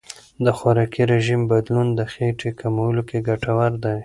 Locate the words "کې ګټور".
3.09-3.71